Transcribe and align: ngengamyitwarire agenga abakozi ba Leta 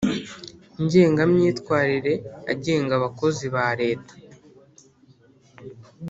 ngengamyitwarire 0.83 2.13
agenga 2.51 2.93
abakozi 2.99 3.45
ba 3.55 3.67
Leta 3.81 4.13